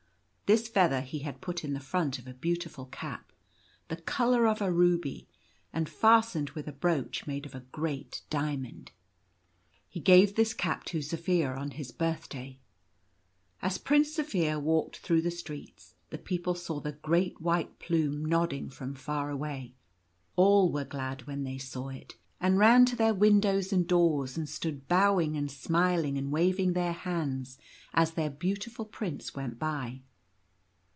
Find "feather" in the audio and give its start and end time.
0.67-0.99